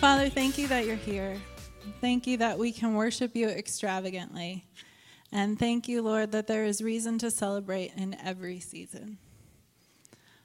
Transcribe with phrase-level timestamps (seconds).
[0.00, 1.36] Father, thank you that you're here.
[2.00, 4.64] Thank you that we can worship you extravagantly.
[5.36, 9.18] And thank you, Lord, that there is reason to celebrate in every season.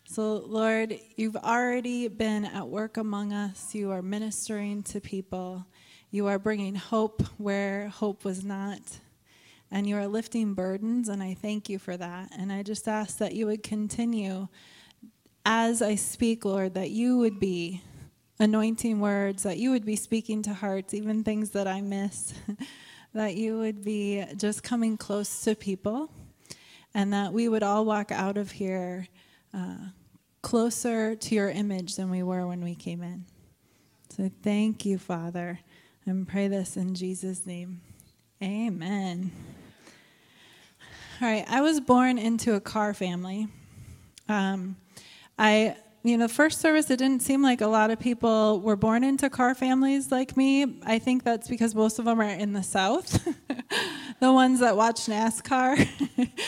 [0.03, 3.73] So, Lord, you've already been at work among us.
[3.73, 5.65] You are ministering to people.
[6.09, 8.81] You are bringing hope where hope was not.
[9.71, 12.33] And you are lifting burdens, and I thank you for that.
[12.37, 14.49] And I just ask that you would continue
[15.45, 17.81] as I speak, Lord, that you would be
[18.41, 22.33] anointing words, that you would be speaking to hearts, even things that I miss,
[23.13, 26.11] that you would be just coming close to people,
[26.93, 29.07] and that we would all walk out of here
[29.53, 29.77] uh,
[30.41, 33.25] closer to your image than we were when we came in.
[34.09, 35.59] So thank you, Father,
[36.05, 37.81] and pray this in Jesus' name.
[38.41, 39.31] Amen.
[41.21, 43.47] All right, I was born into a car family.
[44.27, 44.75] Um,
[45.37, 49.03] I you know, first service, it didn't seem like a lot of people were born
[49.03, 50.79] into car families like me.
[50.83, 53.23] I think that's because most of them are in the South,
[54.19, 55.87] the ones that watch NASCAR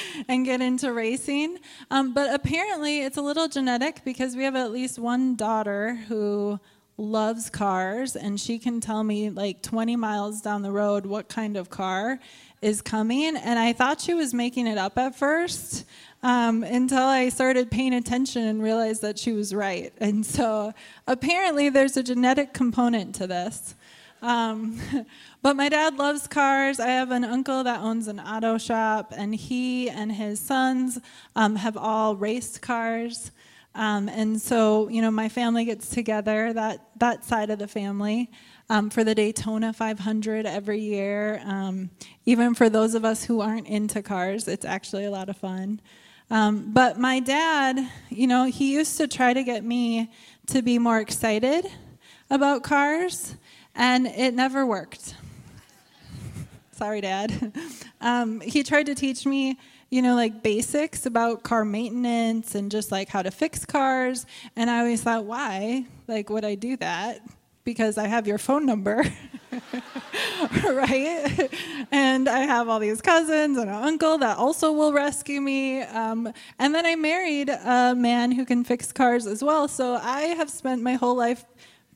[0.27, 1.59] and get into racing.
[1.91, 6.59] Um, but apparently, it's a little genetic because we have at least one daughter who
[6.97, 11.57] loves cars and she can tell me like 20 miles down the road what kind
[11.57, 12.19] of car
[12.61, 13.35] is coming.
[13.35, 15.85] And I thought she was making it up at first
[16.23, 19.93] um, until I started paying attention and realized that she was right.
[19.97, 20.73] And so
[21.05, 23.75] apparently there's a genetic component to this.
[24.21, 24.79] Um,
[25.41, 26.79] but my dad loves cars.
[26.79, 30.97] I have an uncle that owns an auto shop, and he and his sons
[31.35, 33.31] um, have all raced cars.
[33.75, 38.31] Um, and so, you know, my family gets together, that, that side of the family,
[38.69, 41.41] um, for the Daytona 500 every year.
[41.43, 41.89] Um,
[42.25, 45.81] even for those of us who aren't into cars, it's actually a lot of fun.
[46.33, 50.09] Um, but my dad, you know, he used to try to get me
[50.47, 51.67] to be more excited
[52.27, 53.35] about cars,
[53.75, 55.13] and it never worked.
[56.71, 57.53] Sorry, Dad.
[58.01, 59.57] Um, he tried to teach me,
[59.89, 64.25] you know, like basics about car maintenance and just like how to fix cars.
[64.57, 65.85] And I always thought, why?
[66.05, 67.21] Like, would I do that?
[67.63, 69.05] Because I have your phone number.
[70.63, 71.49] right?
[71.91, 75.81] and I have all these cousins and an uncle that also will rescue me.
[75.81, 79.67] Um, and then I married a man who can fix cars as well.
[79.67, 81.45] So I have spent my whole life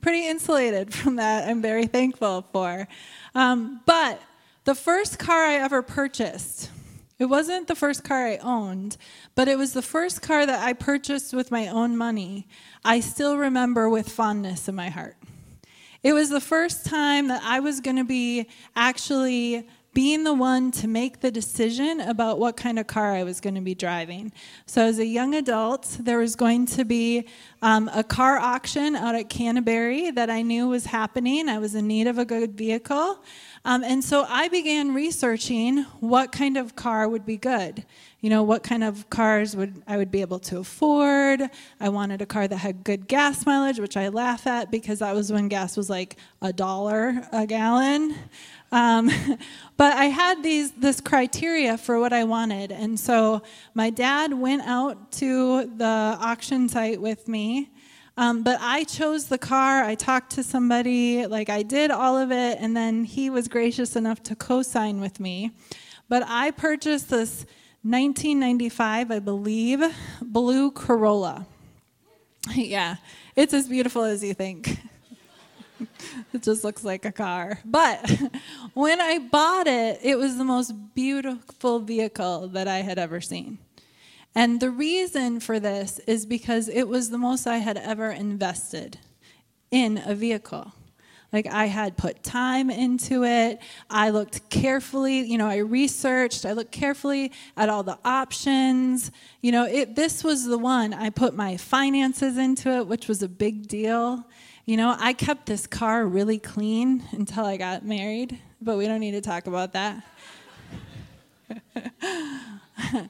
[0.01, 1.47] pretty insulated from that.
[1.47, 2.87] I'm very thankful for.
[3.35, 4.21] Um, but
[4.63, 6.69] the first car I ever purchased,
[7.19, 8.97] it wasn't the first car I owned,
[9.33, 12.47] but it was the first car that I purchased with my own money.
[12.85, 15.15] I still remember with fondness in my heart.
[16.03, 20.69] It was the first time that I was going to be actually being the one
[20.69, 24.31] to make the decision about what kind of car I was going to be driving.
[24.67, 27.27] So, as a young adult, there was going to be
[27.63, 31.49] um, a car auction out at Canterbury that I knew was happening.
[31.49, 33.23] I was in need of a good vehicle.
[33.67, 37.83] Um, and so I began researching what kind of car would be good.
[38.21, 41.41] You know, what kind of cars would I would be able to afford.
[41.81, 45.13] I wanted a car that had good gas mileage, which I laugh at because that
[45.13, 48.15] was when gas was like a dollar a gallon.
[48.71, 49.11] Um,
[49.77, 53.41] but I had these this criteria for what I wanted, and so
[53.73, 57.69] my dad went out to the auction site with me
[58.17, 59.83] um, but I chose the car.
[59.83, 63.95] I talked to somebody, like I did all of it, and then he was gracious
[63.95, 65.51] enough to co sign with me.
[66.09, 67.45] But I purchased this
[67.83, 69.83] 1995, I believe,
[70.21, 71.45] blue Corolla.
[72.55, 72.95] yeah,
[73.35, 74.79] it's as beautiful as you think.
[76.33, 77.59] it just looks like a car.
[77.63, 78.09] But
[78.73, 83.59] when I bought it, it was the most beautiful vehicle that I had ever seen.
[84.37, 88.99] And the reason for this is because it was the most I had ever invested
[89.71, 90.73] in a vehicle.
[91.33, 93.59] Like I had put time into it.
[93.89, 99.11] I looked carefully, you know, I researched, I looked carefully at all the options.
[99.41, 103.23] You know, it, this was the one I put my finances into it, which was
[103.23, 104.23] a big deal.
[104.65, 108.99] You know, I kept this car really clean until I got married, but we don't
[108.99, 110.03] need to talk about that.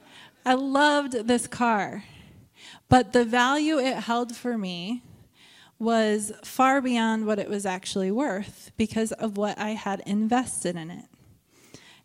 [0.48, 2.04] I loved this car,
[2.88, 5.02] but the value it held for me
[5.78, 10.90] was far beyond what it was actually worth because of what I had invested in
[10.90, 11.04] it.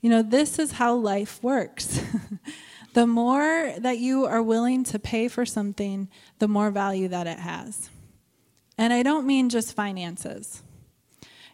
[0.02, 2.02] You know, this is how life works.
[2.94, 6.10] the more that you are willing to pay for something,
[6.40, 7.90] the more value that it has.
[8.78, 10.64] And I don't mean just finances.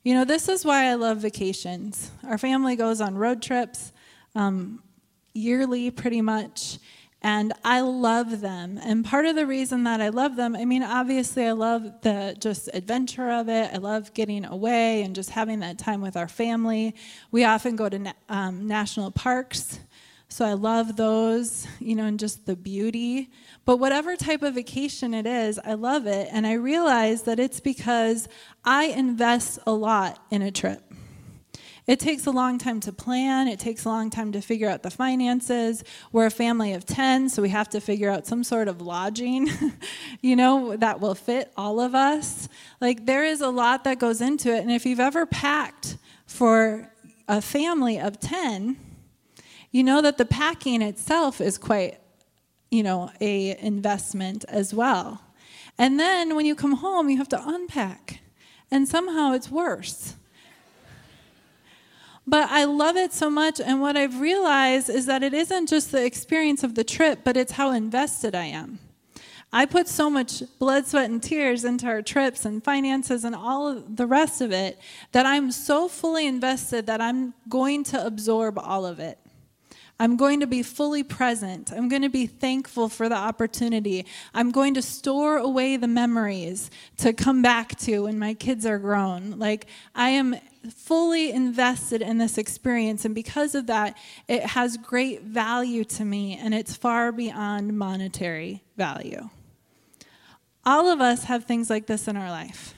[0.04, 2.10] You know, this is why I love vacations.
[2.24, 3.94] Our family goes on road trips
[4.34, 4.82] um,
[5.34, 6.80] yearly, pretty much,
[7.22, 8.80] and I love them.
[8.82, 12.36] And part of the reason that I love them, I mean, obviously, I love the
[12.40, 13.72] just adventure of it.
[13.74, 16.96] I love getting away and just having that time with our family.
[17.32, 19.80] We often go to um, national parks
[20.32, 23.32] so I love those, you know, and just the beauty.
[23.66, 26.30] But whatever type of vacation it is, I love it.
[26.32, 28.28] And I realize that it's because
[28.64, 30.84] I invest a lot in a trip.
[31.90, 33.48] It takes a long time to plan.
[33.48, 35.84] It takes a long time to figure out the finances.
[36.12, 39.50] We're a family of 10, so we have to figure out some sort of lodging,
[40.22, 42.48] you know, that will fit all of us.
[42.80, 44.60] Like, there is a lot that goes into it.
[44.60, 45.98] And if you've ever packed
[46.28, 46.94] for
[47.28, 48.78] a family of 10,
[49.72, 51.98] you know that the packing itself is quite,
[52.70, 55.24] you know, a investment as well.
[55.80, 58.20] And then when you come home, you have to unpack.
[58.70, 60.14] And somehow it's worse.
[62.30, 63.60] But I love it so much.
[63.60, 67.36] And what I've realized is that it isn't just the experience of the trip, but
[67.36, 68.78] it's how invested I am.
[69.52, 73.82] I put so much blood, sweat, and tears into our trips and finances and all
[73.82, 74.78] the rest of it
[75.12, 79.18] that I'm so fully invested that I'm going to absorb all of it.
[80.00, 81.74] I'm going to be fully present.
[81.74, 84.06] I'm going to be thankful for the opportunity.
[84.36, 88.78] I'm going to store away the memories to come back to when my kids are
[88.78, 89.40] grown.
[89.40, 89.66] Like,
[89.96, 90.38] I am
[90.74, 93.98] fully invested in this experience, and because of that,
[94.28, 99.30] it has great value to me, and it's far beyond monetary value.
[100.66, 102.76] All of us have things like this in our life.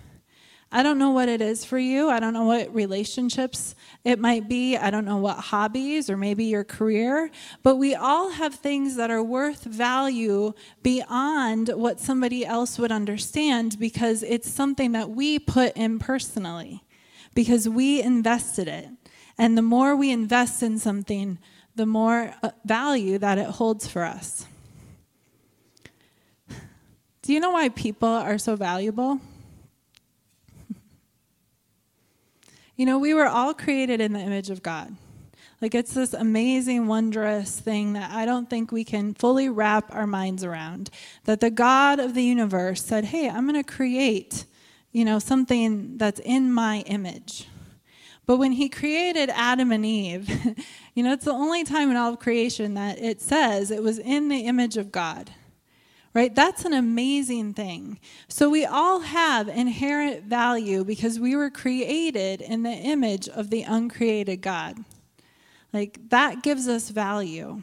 [0.73, 2.09] I don't know what it is for you.
[2.09, 3.75] I don't know what relationships
[4.05, 4.77] it might be.
[4.77, 7.29] I don't know what hobbies or maybe your career.
[7.61, 13.79] But we all have things that are worth value beyond what somebody else would understand
[13.79, 16.83] because it's something that we put in personally,
[17.33, 18.89] because we invested it.
[19.37, 21.39] And the more we invest in something,
[21.75, 24.45] the more uh, value that it holds for us.
[27.21, 29.19] Do you know why people are so valuable?
[32.77, 34.95] You know, we were all created in the image of God.
[35.61, 40.07] Like it's this amazing, wondrous thing that I don't think we can fully wrap our
[40.07, 40.89] minds around.
[41.25, 44.45] That the God of the universe said, Hey, I'm going to create,
[44.91, 47.47] you know, something that's in my image.
[48.25, 50.29] But when he created Adam and Eve,
[50.93, 53.99] you know, it's the only time in all of creation that it says it was
[53.99, 55.31] in the image of God
[56.13, 56.33] right?
[56.33, 57.99] That's an amazing thing.
[58.27, 63.63] So we all have inherent value because we were created in the image of the
[63.63, 64.77] uncreated God.
[65.71, 67.61] Like that gives us value.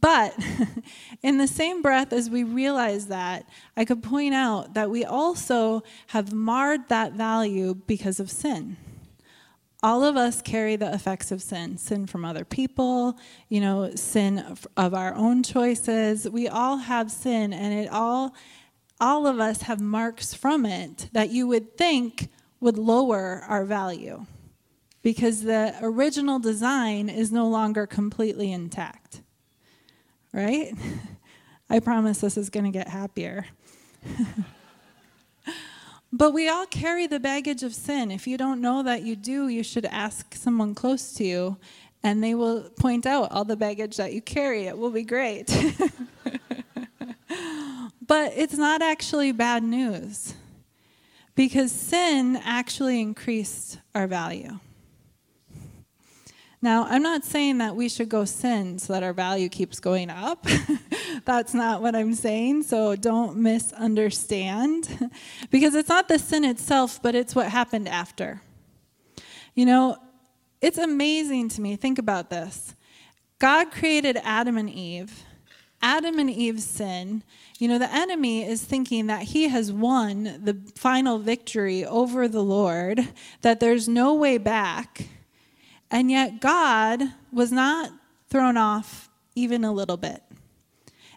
[0.00, 0.36] But
[1.22, 5.82] in the same breath as we realize that, I could point out that we also
[6.08, 8.76] have marred that value because of sin.
[9.82, 14.38] All of us carry the effects of sin sin from other people you know sin
[14.76, 16.28] of our own choices.
[16.28, 18.34] We all have sin and it all
[19.00, 22.28] all of us have marks from it that you would think
[22.60, 24.26] would lower our value
[25.02, 29.20] because the original design is no longer completely intact
[30.36, 30.72] right
[31.70, 33.46] i promise this is going to get happier
[36.16, 38.10] But we all carry the baggage of sin.
[38.10, 41.58] If you don't know that you do, you should ask someone close to you,
[42.02, 44.64] and they will point out all the baggage that you carry.
[44.64, 45.46] It will be great.
[48.06, 50.32] but it's not actually bad news
[51.34, 54.58] because sin actually increased our value.
[56.62, 60.10] Now, I'm not saying that we should go sin so that our value keeps going
[60.10, 60.46] up.
[61.24, 65.10] That's not what I'm saying, so don't misunderstand.
[65.50, 68.40] because it's not the sin itself, but it's what happened after.
[69.54, 69.98] You know,
[70.60, 71.76] it's amazing to me.
[71.76, 72.74] Think about this
[73.38, 75.24] God created Adam and Eve.
[75.82, 77.22] Adam and Eve's sin,
[77.58, 82.42] you know, the enemy is thinking that he has won the final victory over the
[82.42, 83.08] Lord,
[83.42, 85.06] that there's no way back
[85.90, 87.02] and yet, God
[87.32, 87.90] was not
[88.28, 90.22] thrown off even a little bit.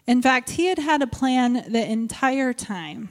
[0.06, 3.10] In fact, he had had a plan the entire time,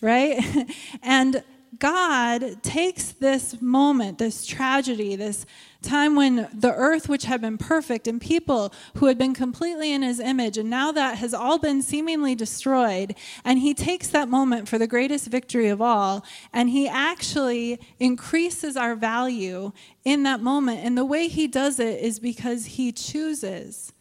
[0.00, 0.42] right?
[1.02, 1.42] and
[1.78, 5.46] God takes this moment, this tragedy, this
[5.82, 10.02] time when the earth, which had been perfect, and people who had been completely in
[10.02, 14.68] his image, and now that has all been seemingly destroyed, and he takes that moment
[14.68, 19.72] for the greatest victory of all, and he actually increases our value
[20.04, 20.80] in that moment.
[20.84, 23.92] And the way he does it is because he chooses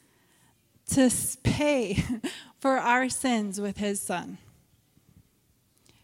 [0.91, 1.11] to
[1.43, 2.03] pay
[2.59, 4.39] for our sins with his son.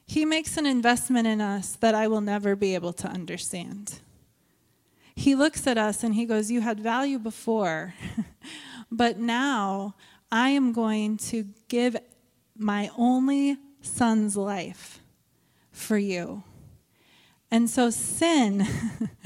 [0.08, 4.00] He makes an investment in us that I will never be able to understand.
[5.16, 7.94] He looks at us and he goes, You had value before,
[8.92, 9.96] but now
[10.32, 11.96] I am going to give
[12.58, 15.00] my only son's life
[15.72, 16.44] for you.
[17.50, 18.68] And so sin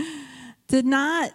[0.68, 1.32] did not,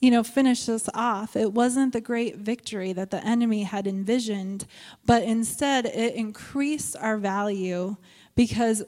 [0.00, 1.34] you know, finish us off.
[1.36, 4.66] It wasn't the great victory that the enemy had envisioned,
[5.04, 7.96] but instead it increased our value
[8.36, 8.84] because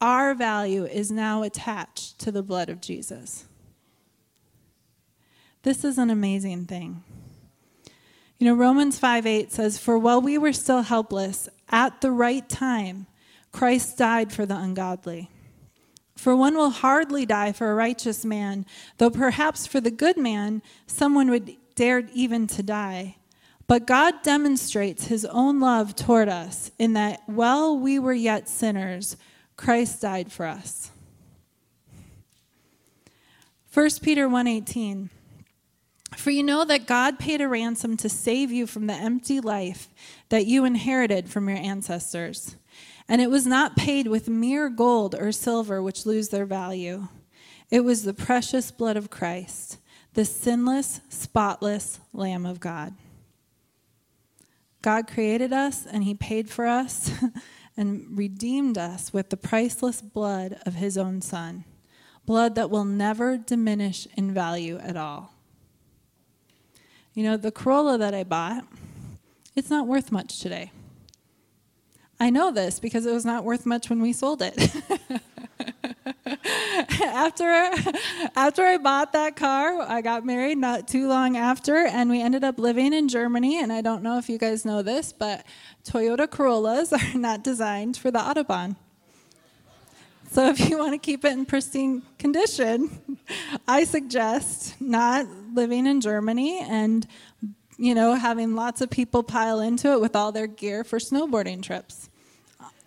[0.00, 3.46] our value is now attached to the blood of Jesus.
[5.62, 7.02] This is an amazing thing.
[8.38, 12.46] You know, Romans 5 8 says, For while we were still helpless, at the right
[12.48, 13.06] time,
[13.50, 15.30] Christ died for the ungodly.
[16.16, 18.66] For one will hardly die for a righteous man,
[18.98, 23.16] though perhaps for the good man someone would dare even to die.
[23.66, 29.16] But God demonstrates his own love toward us in that while we were yet sinners,
[29.56, 30.90] Christ died for us.
[33.72, 35.08] 1 Peter 1:18
[36.16, 39.88] For you know that God paid a ransom to save you from the empty life
[40.28, 42.56] that you inherited from your ancestors.
[43.08, 47.08] And it was not paid with mere gold or silver, which lose their value.
[47.70, 49.78] It was the precious blood of Christ,
[50.14, 52.94] the sinless, spotless Lamb of God.
[54.84, 57.10] God created us and He paid for us
[57.76, 61.64] and redeemed us with the priceless blood of His own Son,
[62.26, 65.32] blood that will never diminish in value at all.
[67.14, 68.66] You know, the Corolla that I bought,
[69.56, 70.70] it's not worth much today.
[72.20, 74.56] I know this because it was not worth much when we sold it.
[77.02, 77.50] after
[78.36, 82.44] after I bought that car, I got married not too long after and we ended
[82.44, 85.44] up living in Germany and I don't know if you guys know this, but
[85.84, 88.76] Toyota Corollas are not designed for the Autobahn.
[90.30, 93.18] So if you want to keep it in pristine condition,
[93.68, 97.06] I suggest not living in Germany and
[97.76, 101.62] you know, having lots of people pile into it with all their gear for snowboarding
[101.62, 102.08] trips.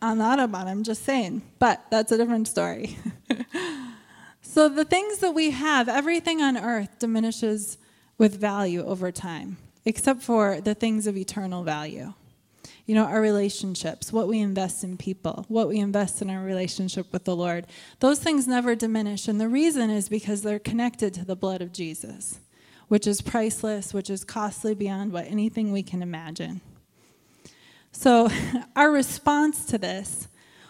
[0.02, 1.42] On the Autobahn, I'm just saying.
[1.60, 2.98] But that's a different story.
[4.42, 7.78] so the things that we have, everything on earth diminishes
[8.18, 12.14] with value over time, except for the things of eternal value.
[12.86, 17.12] You know, our relationships, what we invest in people, what we invest in our relationship
[17.12, 17.68] with the Lord,
[18.00, 19.28] those things never diminish.
[19.28, 22.40] And the reason is because they're connected to the blood of Jesus
[22.88, 26.62] which is priceless, which is costly beyond what anything we can imagine.
[27.92, 28.30] So,
[28.76, 30.28] our response to this,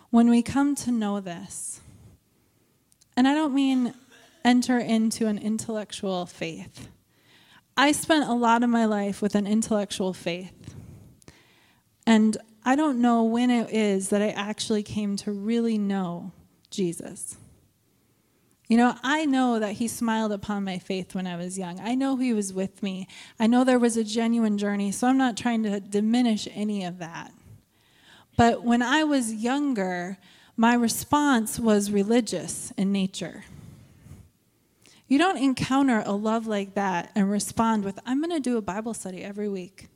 [0.09, 1.81] when we come to know this,
[3.15, 3.93] and I don't mean
[4.45, 6.87] enter into an intellectual faith.
[7.75, 10.75] I spent a lot of my life with an intellectual faith.
[12.05, 16.31] And I don't know when it is that I actually came to really know
[16.71, 17.37] Jesus.
[18.67, 21.79] You know, I know that he smiled upon my faith when I was young.
[21.79, 23.07] I know he was with me.
[23.39, 26.97] I know there was a genuine journey, so I'm not trying to diminish any of
[26.97, 27.31] that.
[28.35, 30.17] But when I was younger,
[30.57, 33.45] my response was religious in nature.
[35.07, 38.61] You don't encounter a love like that and respond with, I'm going to do a
[38.61, 39.87] Bible study every week.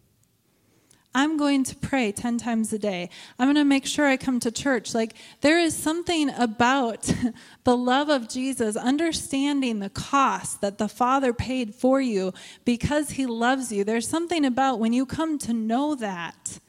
[1.13, 3.10] I'm going to pray 10 times a day.
[3.38, 4.94] I'm going to make sure I come to church.
[4.94, 7.13] Like, there is something about
[7.63, 13.25] the love of Jesus, understanding the cost that the Father paid for you because He
[13.25, 13.84] loves you.
[13.84, 16.60] There's something about when you come to know that,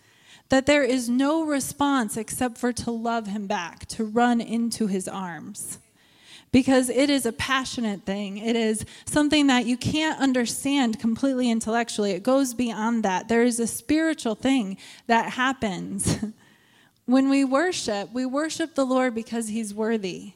[0.49, 5.07] that there is no response except for to love Him back, to run into His
[5.07, 5.79] arms
[6.53, 8.37] because it is a passionate thing.
[8.37, 12.13] It is something that you can't understand completely intellectually.
[12.13, 13.29] It goes beyond that.
[13.29, 16.19] There is a spiritual thing that happens.
[17.07, 20.35] when we worship, we worship the Lord because he's worthy.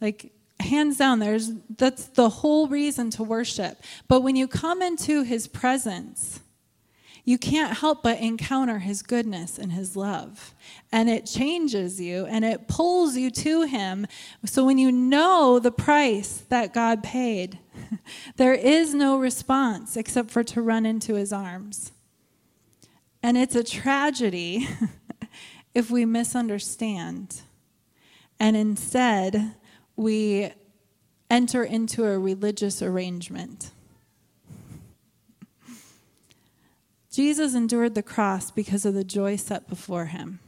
[0.00, 3.82] Like hands down there's that's the whole reason to worship.
[4.08, 6.40] But when you come into his presence,
[7.24, 10.54] you can't help but encounter his goodness and his love.
[10.92, 14.06] And it changes you and it pulls you to him.
[14.44, 17.58] So when you know the price that God paid,
[18.36, 21.92] there is no response except for to run into his arms.
[23.22, 24.68] And it's a tragedy
[25.74, 27.40] if we misunderstand
[28.38, 29.54] and instead
[29.96, 30.52] we
[31.30, 33.70] enter into a religious arrangement.
[37.14, 40.40] Jesus endured the cross because of the joy set before him.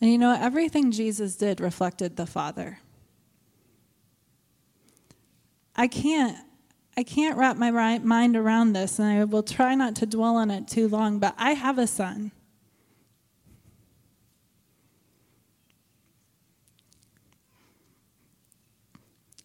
[0.00, 2.78] And you know, everything Jesus did reflected the Father.
[5.74, 6.38] I can't
[6.96, 10.52] I can't wrap my mind around this, and I will try not to dwell on
[10.52, 12.30] it too long, but I have a son.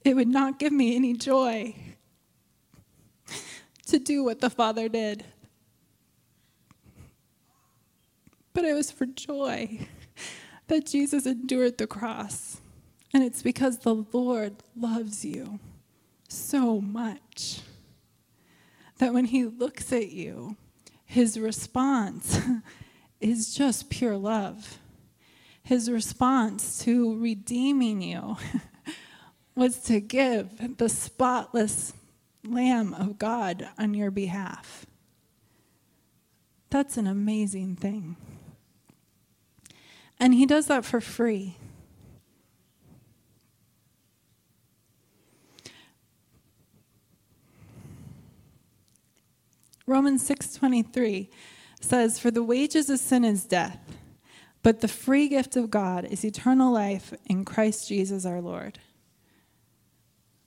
[0.04, 1.76] It would not give me any joy
[3.88, 5.26] to do what the Father did.
[8.56, 9.88] But it was for joy
[10.68, 12.62] that Jesus endured the cross.
[13.14, 15.60] And it's because the Lord loves you
[16.30, 17.62] so much
[18.98, 20.56] that when he looks at you,
[21.06, 22.40] his response
[23.22, 24.80] is just pure love.
[25.62, 28.38] His response to redeeming you
[29.56, 31.94] was to give the spotless
[32.46, 34.86] Lamb of God on your behalf.
[36.70, 38.16] That's an amazing thing.
[40.20, 41.58] And he does that for free.
[49.88, 51.30] Romans 6:23
[51.80, 53.96] says for the wages of sin is death
[54.66, 58.80] but the free gift of God is eternal life in Christ Jesus our Lord.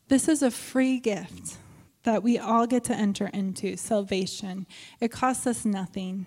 [0.09, 1.57] This is a free gift
[2.03, 4.67] that we all get to enter into salvation.
[4.99, 6.27] It costs us nothing.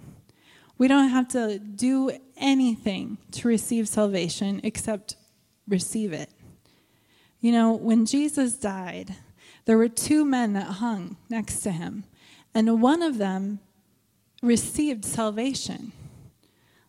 [0.77, 5.15] We don't have to do anything to receive salvation except
[5.67, 6.29] receive it.
[7.39, 9.15] You know, when Jesus died,
[9.65, 12.03] there were two men that hung next to him,
[12.53, 13.59] and one of them
[14.41, 15.91] received salvation.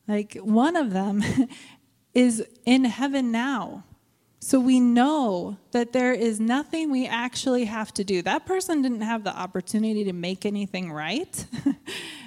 [0.09, 1.23] Like, one of them
[2.15, 3.85] is in heaven now.
[4.41, 8.23] So we know that there is nothing we actually have to do.
[8.23, 11.47] That person didn't have the opportunity to make anything right.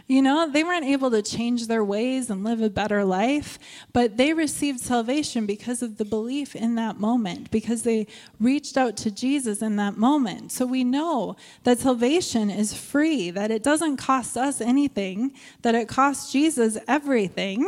[0.07, 3.57] you know, they weren't able to change their ways and live a better life,
[3.91, 8.05] but they received salvation because of the belief in that moment, because they
[8.39, 10.51] reached out to Jesus in that moment.
[10.51, 15.33] So we know that salvation is free, that it doesn't cost us anything,
[15.63, 17.67] that it costs Jesus everything,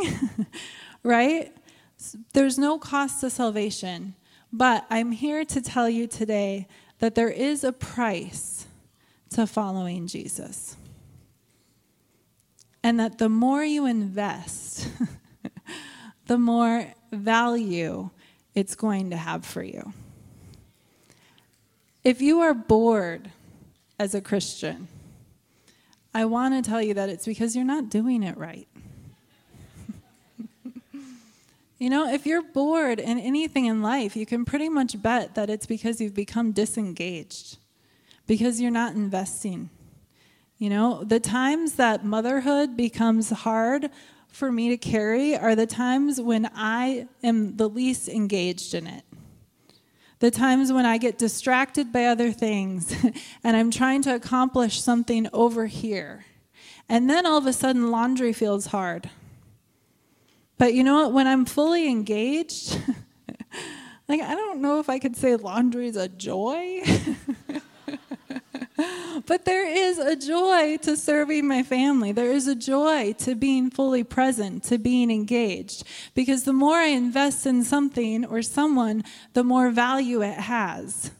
[1.02, 1.52] right?
[2.34, 4.14] There's no cost to salvation.
[4.52, 6.68] But I'm here to tell you today
[7.00, 8.66] that there is a price
[9.30, 10.77] to following Jesus.
[12.82, 14.88] And that the more you invest,
[16.26, 18.10] the more value
[18.54, 19.92] it's going to have for you.
[22.04, 23.30] If you are bored
[23.98, 24.88] as a Christian,
[26.14, 28.68] I want to tell you that it's because you're not doing it right.
[31.80, 35.48] You know, if you're bored in anything in life, you can pretty much bet that
[35.48, 37.56] it's because you've become disengaged,
[38.26, 39.70] because you're not investing.
[40.58, 43.90] You know, the times that motherhood becomes hard
[44.28, 49.04] for me to carry are the times when I am the least engaged in it.
[50.18, 52.94] The times when I get distracted by other things
[53.44, 56.26] and I'm trying to accomplish something over here.
[56.88, 59.10] And then all of a sudden, laundry feels hard
[60.58, 61.12] but you know what?
[61.12, 62.72] When I'm fully engaged,
[64.08, 66.82] like I don't know if I could say laundry is a joy.
[69.26, 72.12] but there is a joy to serving my family.
[72.12, 75.84] There is a joy to being fully present, to being engaged.
[76.14, 81.10] Because the more I invest in something or someone, the more value it has.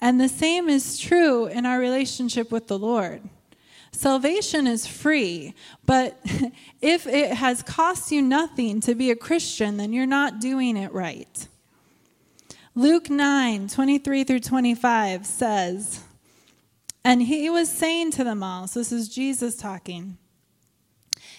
[0.00, 3.22] And the same is true in our relationship with the Lord.
[3.90, 6.20] Salvation is free, but
[6.80, 10.92] if it has cost you nothing to be a Christian, then you're not doing it
[10.92, 11.48] right.
[12.74, 16.04] Luke 9 23 through 25 says,
[17.04, 20.18] And he was saying to them all, so this is Jesus talking,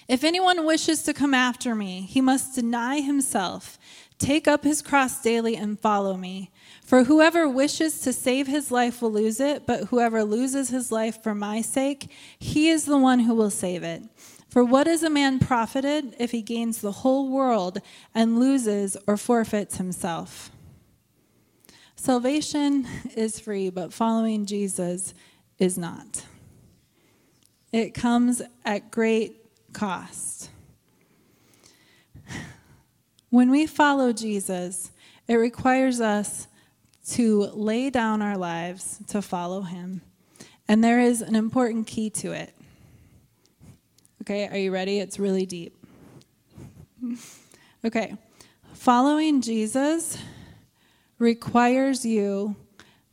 [0.08, 3.78] If anyone wishes to come after me, he must deny himself,
[4.18, 6.52] take up his cross daily, and follow me.
[6.84, 11.22] For whoever wishes to save his life will lose it, but whoever loses his life
[11.22, 14.04] for my sake, he is the one who will save it.
[14.50, 17.80] For what is a man profited if he gains the whole world
[18.16, 20.52] and loses or forfeits himself?
[21.96, 25.14] Salvation is free, but following Jesus
[25.60, 26.26] is not.
[27.72, 29.36] It comes at great
[29.74, 30.50] cost.
[33.30, 34.92] When we follow Jesus,
[35.28, 36.48] it requires us
[37.12, 40.02] to lay down our lives to follow him.
[40.68, 42.56] And there is an important key to it.
[44.22, 45.00] Okay, are you ready?
[45.00, 45.76] It's really deep.
[47.86, 48.14] Okay,
[48.74, 50.18] following Jesus
[51.18, 52.58] requires you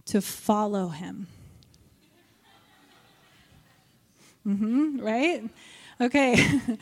[0.06, 1.28] to follow him.
[4.46, 5.42] Mm-hmm, right?
[6.00, 6.60] Okay.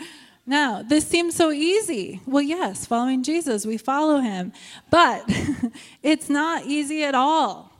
[0.46, 2.20] Now, this seems so easy.
[2.26, 4.52] Well, yes, following Jesus, we follow him.
[4.90, 5.24] But
[6.02, 7.72] it's not easy at all.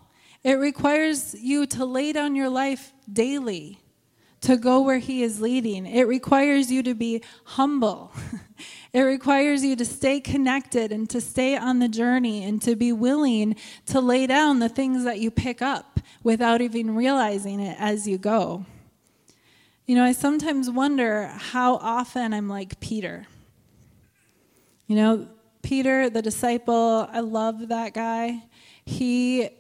[0.43, 3.81] It requires you to lay down your life daily
[4.43, 5.87] to go where He is leading.
[5.87, 8.13] It requires you to be humble.
[8.93, 12.93] it requires you to stay connected and to stay on the journey and to be
[12.93, 18.07] willing to lay down the things that you pick up without even realizing it as
[18.07, 18.67] you go.
[19.87, 23.27] You know, I sometimes wonder how often I'm like Peter.
[24.87, 25.29] You know,
[25.61, 28.45] Peter, the disciple, I love that guy.
[28.87, 29.51] He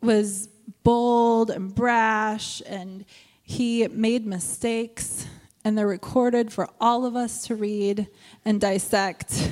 [0.00, 0.48] was
[0.84, 3.04] bold and brash and
[3.42, 5.26] he made mistakes,
[5.64, 8.08] and they're recorded for all of us to read
[8.44, 9.50] and dissect.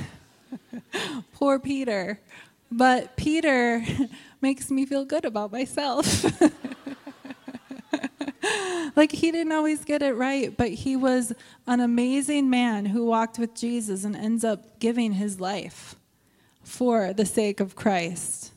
[1.33, 2.19] Poor Peter.
[2.71, 3.83] But Peter
[4.41, 6.25] makes me feel good about myself.
[8.97, 11.31] like he didn't always get it right, but he was
[11.67, 15.95] an amazing man who walked with Jesus and ends up giving his life
[16.63, 18.51] for the sake of Christ.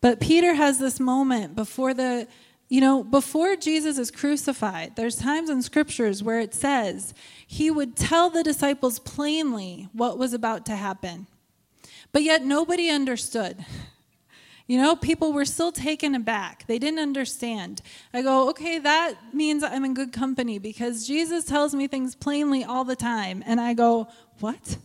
[0.00, 2.28] But Peter has this moment before the
[2.68, 7.14] you know, before Jesus is crucified, there's times in scriptures where it says
[7.46, 11.26] he would tell the disciples plainly what was about to happen.
[12.10, 13.64] But yet nobody understood.
[14.66, 16.66] You know, people were still taken aback.
[16.66, 17.82] They didn't understand.
[18.14, 22.64] I go, okay, that means I'm in good company because Jesus tells me things plainly
[22.64, 23.42] all the time.
[23.46, 24.08] And I go,
[24.40, 24.78] what?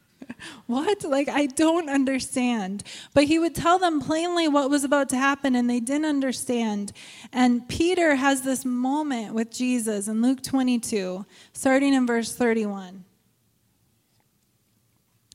[0.66, 1.04] what?
[1.04, 2.82] Like, I don't understand.
[3.14, 6.92] But he would tell them plainly what was about to happen, and they didn't understand.
[7.32, 13.04] And Peter has this moment with Jesus in Luke 22, starting in verse 31.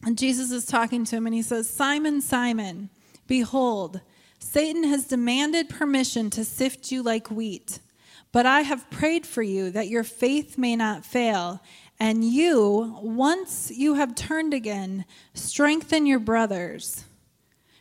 [0.06, 2.90] And Jesus is talking to him, and he says, Simon, Simon,
[3.28, 4.02] behold,
[4.40, 7.80] Satan has demanded permission to sift you like wheat.
[8.32, 11.62] But I have prayed for you that your faith may not fail.
[12.00, 17.06] And you, once you have turned again, strengthen your brothers.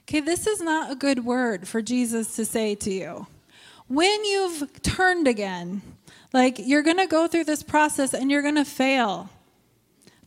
[0.03, 3.27] Okay, this is not a good word for Jesus to say to you.
[3.89, 5.83] When you've turned again,
[6.33, 9.29] like you're going to go through this process and you're going to fail.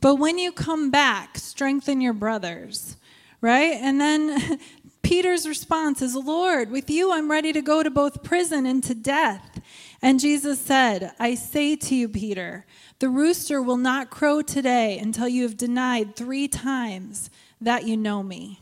[0.01, 2.97] But when you come back, strengthen your brothers,
[3.41, 3.73] right?
[3.73, 4.59] And then
[5.09, 8.93] Peter's response is, Lord, with you I'm ready to go to both prison and to
[8.93, 9.59] death.
[10.03, 12.67] And Jesus said, I say to you, Peter,
[12.99, 18.21] the rooster will not crow today until you have denied three times that you know
[18.21, 18.61] me.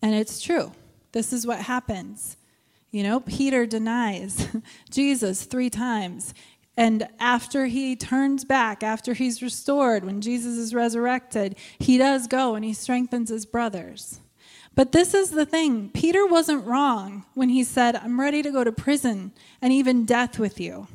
[0.00, 0.72] And it's true.
[1.12, 2.38] This is what happens.
[2.90, 4.48] You know, Peter denies
[4.90, 6.32] Jesus three times.
[6.78, 12.54] And after he turns back, after he's restored, when Jesus is resurrected, he does go
[12.54, 14.20] and he strengthens his brothers.
[14.74, 18.64] But this is the thing Peter wasn't wrong when he said, I'm ready to go
[18.64, 20.86] to prison and even death with you.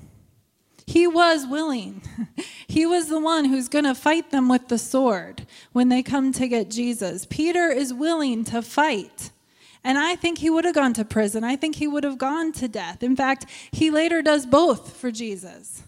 [0.88, 2.01] He was willing.
[2.67, 6.33] He was the one who's going to fight them with the sword when they come
[6.33, 7.25] to get Jesus.
[7.29, 9.31] Peter is willing to fight.
[9.83, 11.43] And I think he would have gone to prison.
[11.43, 13.03] I think he would have gone to death.
[13.03, 15.83] In fact, he later does both for Jesus.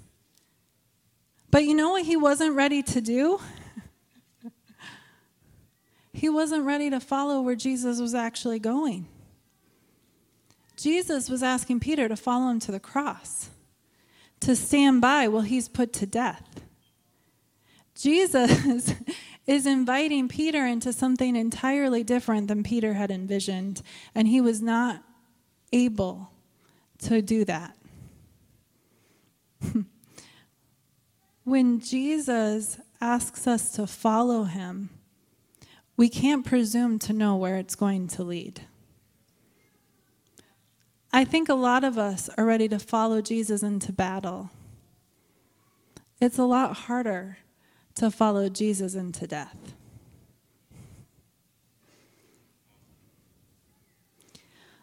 [1.50, 3.40] But you know what he wasn't ready to do?
[6.18, 9.08] He wasn't ready to follow where Jesus was actually going.
[10.76, 13.52] Jesus was asking Peter to follow him to the cross
[14.40, 16.62] to stand by while he's put to death.
[17.94, 18.96] Jesus
[19.46, 23.84] is inviting Peter into something entirely different than Peter had envisioned,
[24.16, 25.04] and he was not
[25.72, 26.32] able
[26.98, 27.78] to do that.
[31.44, 34.90] when Jesus asks us to follow him,
[35.98, 38.62] we can't presume to know where it's going to lead.
[41.12, 44.52] I think a lot of us are ready to follow Jesus into battle.
[46.22, 47.40] It's a lot harder
[47.96, 49.74] to follow Jesus into death.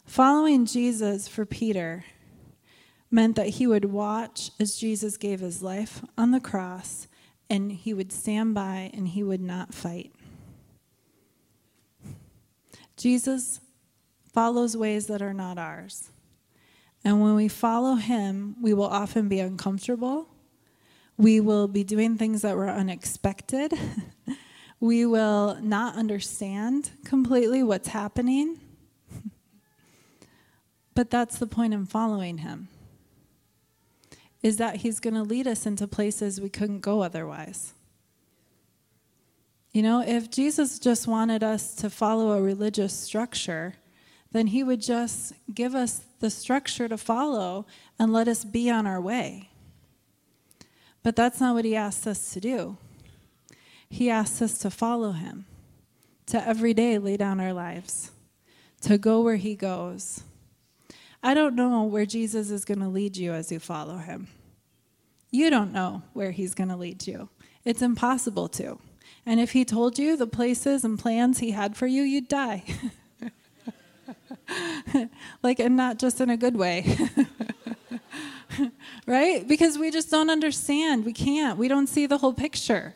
[0.04, 2.04] Following Jesus for Peter
[3.10, 7.06] meant that he would watch as Jesus gave his life on the cross
[7.50, 10.13] and he would stand by and he would not fight.
[13.04, 13.60] Jesus
[14.32, 16.08] follows ways that are not ours.
[17.04, 20.26] And when we follow him, we will often be uncomfortable.
[21.18, 23.74] We will be doing things that were unexpected.
[24.80, 28.58] we will not understand completely what's happening.
[30.94, 32.68] but that's the point in following him.
[34.42, 37.74] Is that he's going to lead us into places we couldn't go otherwise.
[39.74, 43.74] You know, if Jesus just wanted us to follow a religious structure,
[44.30, 47.66] then he would just give us the structure to follow
[47.98, 49.50] and let us be on our way.
[51.02, 52.76] But that's not what he asks us to do.
[53.90, 55.44] He asks us to follow him,
[56.26, 58.12] to every day lay down our lives,
[58.82, 60.22] to go where he goes.
[61.20, 64.28] I don't know where Jesus is going to lead you as you follow him.
[65.32, 67.28] You don't know where he's going to lead you.
[67.64, 68.78] It's impossible to.
[69.26, 72.64] And if he told you the places and plans he had for you, you'd die.
[75.42, 76.96] like, and not just in a good way.
[79.06, 79.46] right?
[79.46, 81.04] Because we just don't understand.
[81.04, 81.58] We can't.
[81.58, 82.94] We don't see the whole picture.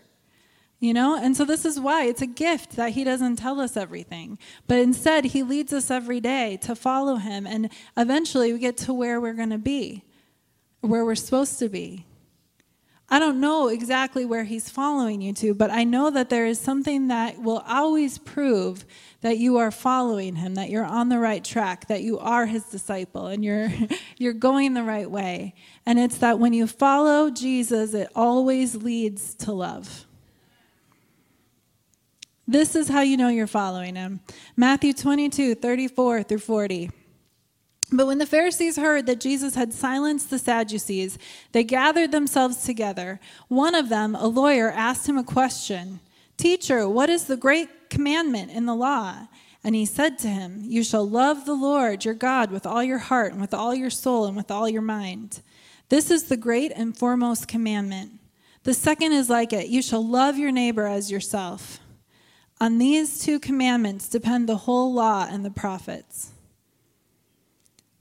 [0.80, 1.16] You know?
[1.16, 4.38] And so this is why it's a gift that he doesn't tell us everything.
[4.66, 7.46] But instead, he leads us every day to follow him.
[7.46, 10.04] And eventually, we get to where we're going to be,
[10.82, 12.04] where we're supposed to be.
[13.10, 16.60] I don't know exactly where he's following you to, but I know that there is
[16.60, 18.84] something that will always prove
[19.22, 22.64] that you are following him, that you're on the right track, that you are his
[22.64, 23.72] disciple and you're
[24.18, 25.54] you're going the right way.
[25.86, 30.04] And it's that when you follow Jesus, it always leads to love.
[32.46, 34.20] This is how you know you're following him.
[34.56, 36.90] Matthew 22, 34 through 40.
[37.90, 41.18] But when the Pharisees heard that Jesus had silenced the Sadducees,
[41.52, 43.18] they gathered themselves together.
[43.48, 46.00] One of them, a lawyer, asked him a question
[46.36, 49.26] Teacher, what is the great commandment in the law?
[49.64, 52.98] And he said to him, You shall love the Lord your God with all your
[52.98, 55.40] heart, and with all your soul, and with all your mind.
[55.88, 58.12] This is the great and foremost commandment.
[58.64, 61.80] The second is like it you shall love your neighbor as yourself.
[62.60, 66.32] On these two commandments depend the whole law and the prophets.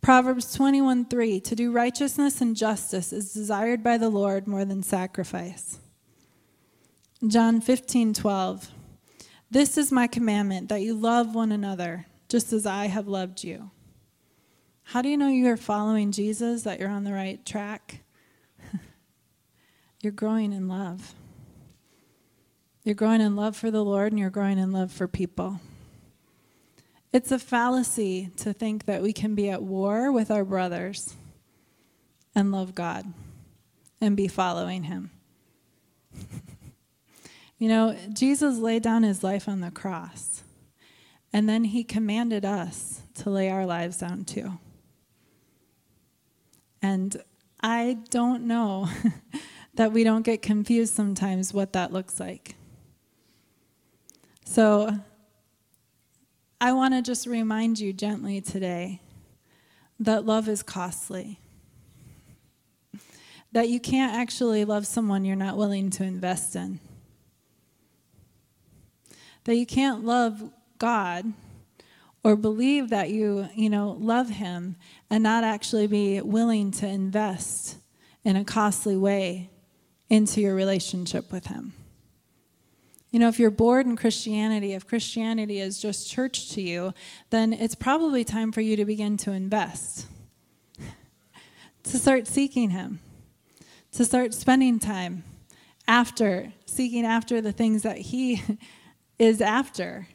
[0.02, 4.84] Proverbs 21 3 To do righteousness and justice is desired by the Lord more than
[4.84, 5.80] sacrifice.
[7.26, 8.70] John 15:12
[9.50, 13.72] This is my commandment that you love one another, just as I have loved you.
[14.84, 18.04] How do you know you are following Jesus, that you're on the right track?
[20.02, 21.14] you're growing in love.
[22.84, 25.60] You're growing in love for the Lord and you're growing in love for people.
[27.14, 31.16] It's a fallacy to think that we can be at war with our brothers
[32.36, 33.06] and love God
[34.02, 35.12] and be following Him.
[37.58, 40.44] you know, Jesus laid down His life on the cross,
[41.32, 44.60] and then He commanded us to lay our lives down too.
[46.82, 47.22] And
[47.62, 48.90] I don't know
[49.76, 52.56] that we don't get confused sometimes what that looks like.
[54.44, 55.00] So
[56.60, 59.02] I want to just remind you gently today
[60.00, 61.40] that love is costly.
[63.52, 66.80] That you can't actually love someone you're not willing to invest in.
[69.44, 71.32] That you can't love God
[72.24, 74.78] or believe that you, you know, love him
[75.10, 77.78] and not actually be willing to invest
[78.24, 79.50] in a costly way
[80.10, 81.74] into your relationship with him.
[83.12, 86.94] You know, if you're bored in Christianity, if Christianity is just church to you,
[87.30, 90.08] then it's probably time for you to begin to invest,
[91.84, 93.00] to start seeking Him,
[93.94, 95.24] to start spending time
[95.88, 98.44] after, seeking after the things that He
[99.20, 100.08] is after,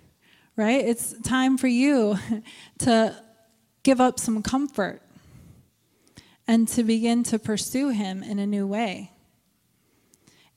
[0.56, 0.84] right?
[0.84, 2.18] It's time for you
[2.80, 3.16] to
[3.82, 5.00] give up some comfort
[6.46, 9.12] and to begin to pursue Him in a new way.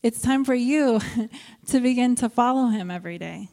[0.06, 1.02] It's time for you
[1.70, 3.50] to begin to follow him every day.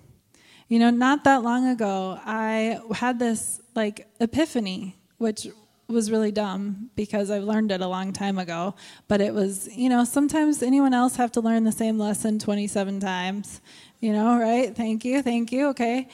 [0.68, 5.48] You know, not that long ago, I had this like epiphany, which
[5.88, 8.74] was really dumb because I've learned it a long time ago.
[9.08, 13.00] But it was, you know, sometimes anyone else have to learn the same lesson 27
[13.00, 13.62] times,
[14.00, 14.76] you know, right?
[14.76, 16.06] Thank you, thank you, okay.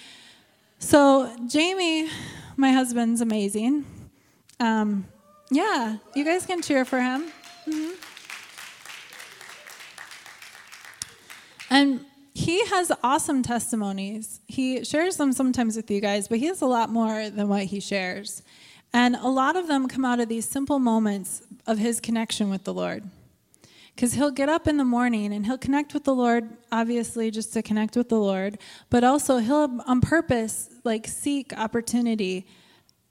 [0.79, 2.11] So, Jamie,
[2.57, 3.85] my husband's amazing.
[4.61, 5.09] Um,
[5.51, 7.33] yeah, you guys can cheer for him.
[7.66, 8.08] Mm-hmm.
[11.70, 12.04] And
[12.35, 14.40] he has awesome testimonies.
[14.46, 17.64] He shares them sometimes with you guys, but he has a lot more than what
[17.64, 18.42] he shares.
[18.92, 22.64] And a lot of them come out of these simple moments of his connection with
[22.64, 23.04] the Lord.
[23.94, 27.52] Because he'll get up in the morning and he'll connect with the Lord, obviously, just
[27.54, 32.46] to connect with the Lord, but also he'll, on purpose, like seek opportunity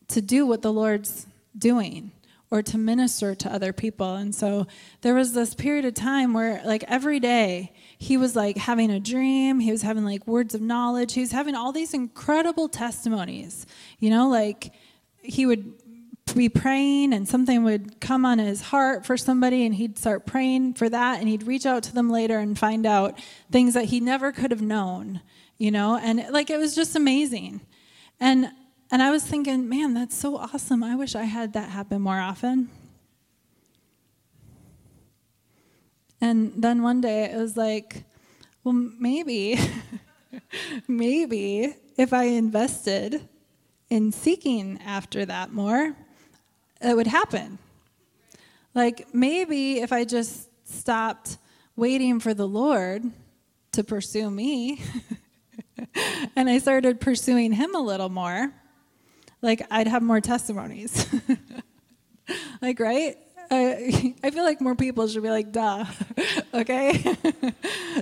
[0.07, 2.11] to do what the Lord's doing
[2.49, 4.15] or to minister to other people.
[4.15, 4.67] And so
[5.01, 8.99] there was this period of time where, like, every day, he was like having a
[8.99, 9.59] dream.
[9.59, 11.13] He was having like words of knowledge.
[11.13, 13.65] He was having all these incredible testimonies.
[13.99, 14.71] You know, like
[15.21, 15.73] he would
[16.35, 20.75] be praying and something would come on his heart for somebody and he'd start praying
[20.75, 23.17] for that and he'd reach out to them later and find out
[23.51, 25.21] things that he never could have known,
[25.57, 25.97] you know?
[25.97, 27.61] And like it was just amazing.
[28.19, 28.51] And
[28.91, 30.83] and I was thinking, man, that's so awesome.
[30.83, 32.69] I wish I had that happen more often.
[36.21, 38.03] And then one day it was like,
[38.63, 39.59] well, maybe,
[40.87, 43.27] maybe if I invested
[43.89, 45.95] in seeking after that more,
[46.81, 47.59] it would happen.
[48.73, 51.37] Like maybe if I just stopped
[51.75, 53.03] waiting for the Lord
[53.71, 54.81] to pursue me
[56.35, 58.51] and I started pursuing Him a little more,
[59.41, 61.07] like I'd have more testimonies.
[62.61, 63.17] like, right?
[63.49, 65.85] I, I feel like more people should be like, duh,
[66.53, 66.97] okay?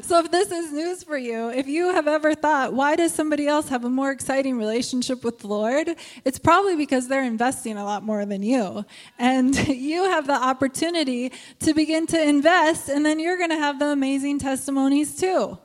[0.01, 3.47] so if this is news for you, if you have ever thought, why does somebody
[3.47, 5.95] else have a more exciting relationship with the Lord?
[6.23, 8.85] It's probably because they're investing a lot more than you.
[9.19, 13.79] And you have the opportunity to begin to invest, and then you're going to have
[13.79, 15.57] the amazing testimonies too.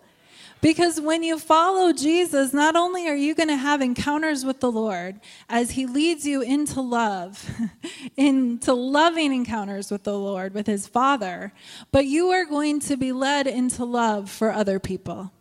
[0.60, 4.70] Because when you follow Jesus, not only are you going to have encounters with the
[4.70, 5.18] Lord
[5.48, 7.48] as He leads you into love,
[8.16, 11.52] into loving encounters with the Lord, with His Father,
[11.92, 15.32] but you are going to be led into love for other people.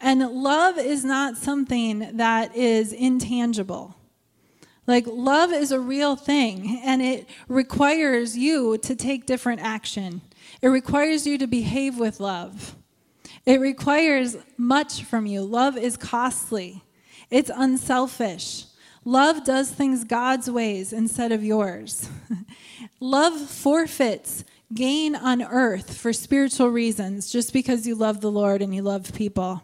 [0.00, 3.96] And love is not something that is intangible.
[4.86, 10.22] Like, love is a real thing, and it requires you to take different action.
[10.62, 12.74] It requires you to behave with love.
[13.48, 15.40] It requires much from you.
[15.40, 16.84] Love is costly,
[17.30, 18.66] it's unselfish.
[19.06, 22.10] Love does things God's ways instead of yours.
[23.00, 28.74] love forfeits gain on earth for spiritual reasons just because you love the Lord and
[28.74, 29.62] you love people.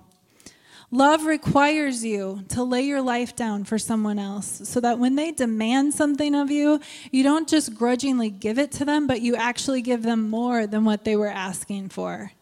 [0.90, 5.30] Love requires you to lay your life down for someone else so that when they
[5.30, 9.82] demand something of you, you don't just grudgingly give it to them, but you actually
[9.82, 12.32] give them more than what they were asking for.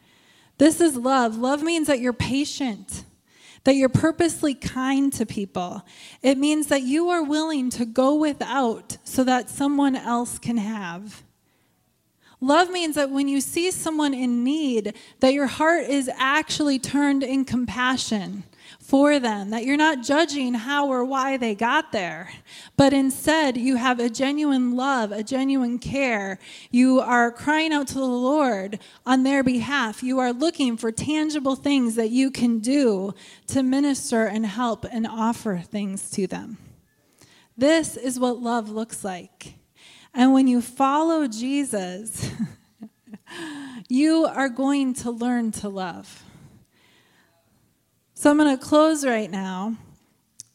[0.59, 1.37] This is love.
[1.37, 3.05] Love means that you're patient,
[3.65, 5.83] that you're purposely kind to people.
[6.23, 11.23] It means that you are willing to go without so that someone else can have.
[12.41, 17.23] Love means that when you see someone in need, that your heart is actually turned
[17.23, 18.43] in compassion
[18.83, 22.29] for them, that you're not judging how or why they got there,
[22.77, 26.41] but instead you have a genuine love, a genuine care.
[26.73, 30.03] You are crying out to the Lord on their behalf.
[30.03, 33.15] You are looking for tangible things that you can do
[33.47, 36.59] to minister and help and offer things to them.
[37.57, 39.55] This is what love looks like.
[40.13, 42.33] And when you follow Jesus,
[43.89, 46.25] you are going to learn to love.
[48.23, 49.75] So I'm going to close right now.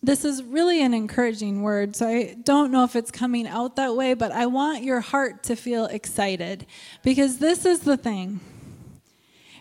[0.02, 3.94] This is really an encouraging word, so I don't know if it's coming out that
[3.94, 6.66] way, but I want your heart to feel excited
[7.04, 8.40] because this is the thing.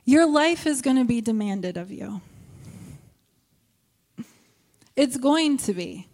[0.05, 2.21] Your life is going to be demanded of you.
[4.95, 6.07] It's going to be.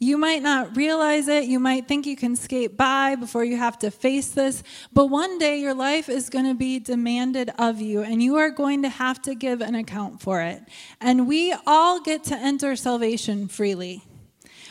[0.00, 1.44] You might not realize it.
[1.44, 4.62] You might think you can skate by before you have to face this.
[4.92, 8.50] But one day your life is going to be demanded of you, and you are
[8.50, 10.62] going to have to give an account for it.
[11.00, 14.04] And we all get to enter salvation freely.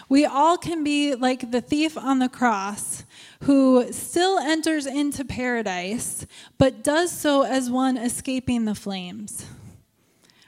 [0.08, 3.04] We all can be like the thief on the cross
[3.44, 6.26] who still enters into paradise,
[6.58, 9.46] but does so as one escaping the flames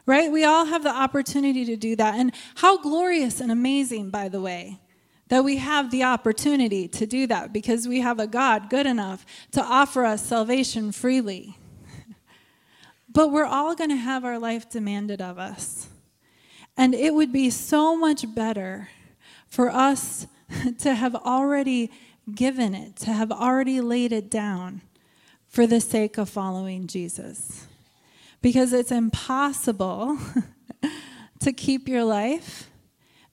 [0.09, 0.31] right?
[0.31, 2.15] We all have the opportunity to do that.
[2.15, 4.79] And how glorious and amazing, by the way,
[5.27, 9.23] that we have the opportunity to do that because we have a God good enough
[9.51, 11.59] to offer us salvation freely.
[13.13, 15.89] but we're all going to have our life demanded of us.
[16.75, 18.89] And it would be so much better
[19.47, 20.25] for us
[20.79, 21.91] to have already
[22.33, 24.81] given it, to have already laid it down
[25.47, 27.67] for the sake of following Jesus
[28.41, 30.17] because it's impossible
[31.39, 32.69] to keep your life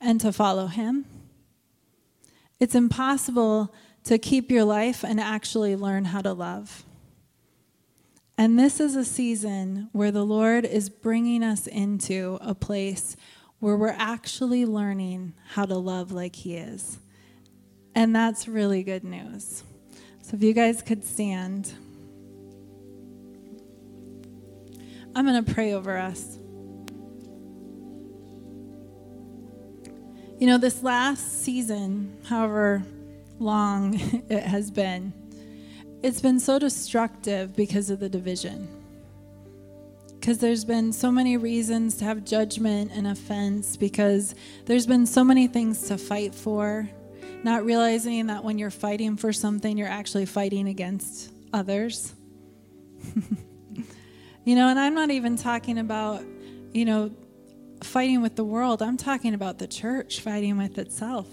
[0.00, 1.06] and to follow Him.
[2.58, 6.84] It's impossible to keep your life and actually learn how to love.
[8.38, 13.16] And this is a season where the Lord is bringing us into a place
[13.58, 16.98] where we're actually learning how to love like He is.
[17.94, 19.64] And that's really good news.
[20.20, 21.72] So if you guys could stand.
[25.16, 26.36] I'm going to pray over us.
[30.38, 32.82] You know, this last season, however
[33.38, 33.94] long
[34.28, 35.14] it has been,
[36.02, 38.68] it's been so destructive because of the division.
[40.20, 44.34] Because there's been so many reasons to have judgment and offense, because
[44.66, 46.90] there's been so many things to fight for,
[47.42, 52.12] not realizing that when you're fighting for something, you're actually fighting against others.
[54.46, 56.24] You know, and I'm not even talking about,
[56.72, 57.10] you know,
[57.82, 58.80] fighting with the world.
[58.80, 61.26] I'm talking about the church fighting with itself.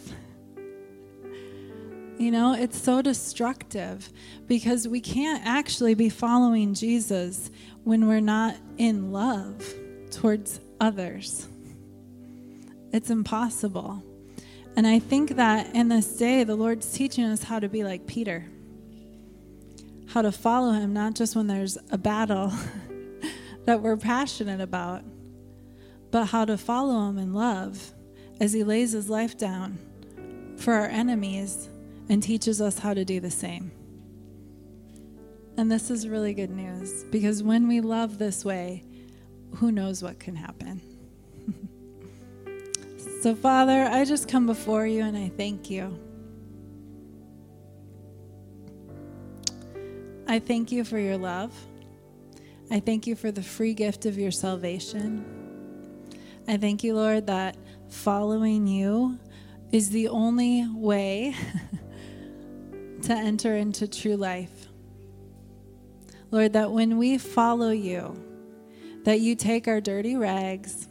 [2.17, 4.11] You know, it's so destructive
[4.47, 7.51] because we can't actually be following Jesus
[7.83, 9.63] when we're not in love
[10.09, 11.47] towards others.
[12.91, 14.03] It's impossible.
[14.75, 18.07] And I think that in this day, the Lord's teaching us how to be like
[18.07, 18.45] Peter.
[20.07, 22.51] how to follow him, not just when there's a battle
[23.65, 25.03] that we're passionate about,
[26.11, 27.93] but how to follow him in love
[28.39, 29.77] as he lays his life down
[30.57, 31.69] for our enemies
[32.09, 33.71] and teaches us how to do the same.
[35.57, 38.83] And this is really good news because when we love this way,
[39.55, 40.81] who knows what can happen?
[43.21, 45.97] so, Father, I just come before you and I thank you.
[50.27, 51.53] I thank you for your love.
[52.73, 55.23] I thank you for the free gift of your salvation.
[56.47, 57.55] I thank you, Lord, that
[57.87, 59.19] following you
[59.71, 61.35] is the only way
[63.03, 64.69] to enter into true life.
[66.31, 68.19] Lord, that when we follow you,
[69.03, 70.87] that you take our dirty rags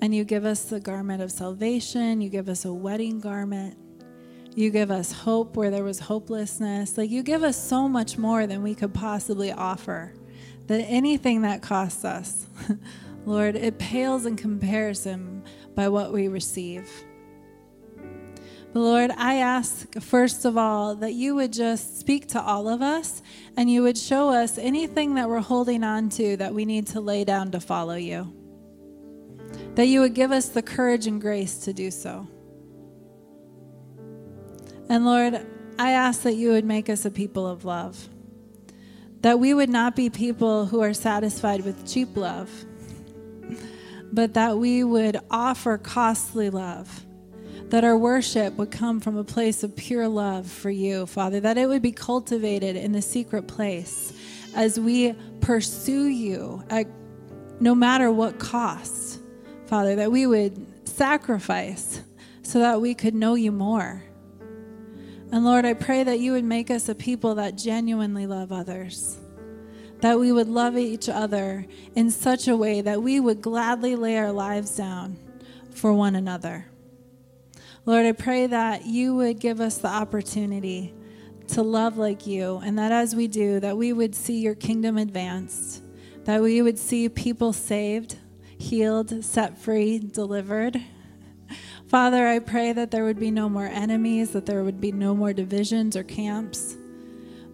[0.00, 3.76] and you give us the garment of salvation, you give us a wedding garment,
[4.54, 6.96] you give us hope where there was hopelessness.
[6.96, 10.14] Like you give us so much more than we could possibly offer.
[10.66, 12.46] That anything that costs us,
[13.26, 15.42] Lord, it pales in comparison
[15.74, 16.88] by what we receive.
[18.74, 22.82] But Lord, I ask first of all that you would just speak to all of
[22.82, 23.22] us
[23.56, 27.00] and you would show us anything that we're holding on to that we need to
[27.00, 28.32] lay down to follow you.
[29.76, 32.26] That you would give us the courage and grace to do so.
[34.88, 35.46] And Lord,
[35.78, 38.08] I ask that you would make us a people of love.
[39.24, 42.50] That we would not be people who are satisfied with cheap love,
[44.12, 47.06] but that we would offer costly love
[47.70, 51.56] that our worship would come from a place of pure love for you, Father, that
[51.56, 54.12] it would be cultivated in the secret place
[54.54, 56.86] as we pursue you at
[57.60, 59.20] no matter what cost,
[59.68, 62.02] Father, that we would sacrifice
[62.42, 64.02] so that we could know you more.
[65.32, 69.18] And Lord, I pray that you would make us a people that genuinely love others,
[70.00, 74.16] that we would love each other in such a way that we would gladly lay
[74.16, 75.16] our lives down
[75.70, 76.66] for one another.
[77.86, 80.94] Lord, I pray that you would give us the opportunity
[81.48, 84.96] to love like you, and that as we do, that we would see your kingdom
[84.96, 85.82] advanced,
[86.24, 88.16] that we would see people saved,
[88.56, 90.80] healed, set free, delivered.
[91.94, 95.14] Father, I pray that there would be no more enemies, that there would be no
[95.14, 96.76] more divisions or camps,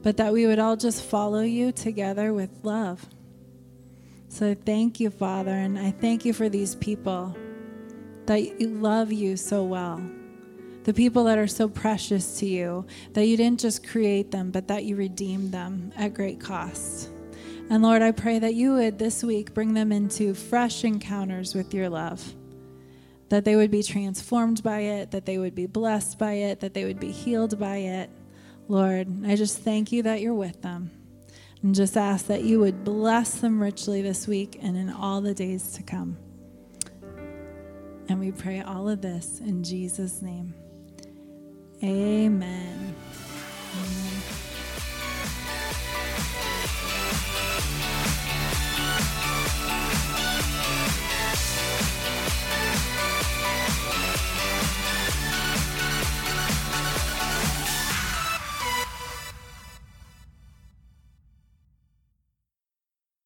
[0.03, 3.07] but that we would all just follow you together with love.
[4.31, 7.37] So thank you, Father, and I thank you for these people
[8.25, 10.03] that love you so well
[10.85, 14.69] the people that are so precious to you, that you didn't just create them, but
[14.69, 17.11] that you redeemed them at great cost.
[17.69, 21.75] And Lord, I pray that you would this week bring them into fresh encounters with
[21.75, 22.35] your love,
[23.31, 26.75] that they would be transformed by it, that they would be blessed by it, that
[26.75, 28.11] they would be healed by it.
[28.69, 30.91] Lord, I just thank you that you're with them.
[31.63, 35.35] And just ask that you would bless them richly this week and in all the
[35.35, 36.17] days to come.
[38.09, 40.55] And we pray all of this in Jesus' name.
[41.83, 42.97] Amen.